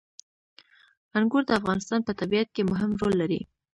[1.17, 3.41] انګور د افغانستان په طبیعت کې مهم رول لري.